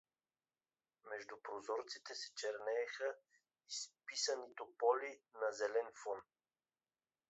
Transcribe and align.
Между 1.11 1.35
прозорците 1.49 2.15
се 2.15 2.31
чернееха 2.35 3.15
изписани 3.67 4.55
тополи 4.55 5.19
на 5.33 5.51
зелен 5.51 5.91
фон. 6.03 6.21